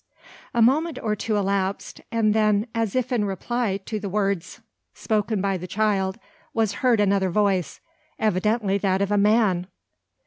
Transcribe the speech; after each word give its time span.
A 0.55 0.63
moment 0.63 0.97
or 1.03 1.15
two 1.15 1.35
elapsed; 1.37 2.01
and 2.11 2.33
then, 2.33 2.65
as 2.73 2.95
if 2.95 3.11
in 3.11 3.23
reply 3.23 3.77
to 3.85 3.99
the 3.99 4.09
words 4.09 4.59
spoken 4.95 5.41
by 5.41 5.57
the 5.57 5.67
child, 5.67 6.17
was 6.55 6.71
heard 6.81 6.99
another 6.99 7.29
voice, 7.29 7.79
evidently 8.17 8.79
that 8.79 9.03
of 9.03 9.11
a 9.11 9.17
man! 9.19 9.67